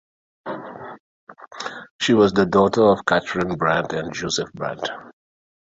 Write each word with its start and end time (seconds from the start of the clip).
She 2.01 2.15
was 2.15 2.33
the 2.33 2.47
daughter 2.47 2.81
of 2.85 3.05
Catharine 3.05 3.55
Brant 3.55 3.93
and 3.93 4.11
Joseph 4.11 4.51
Brant. 4.51 4.89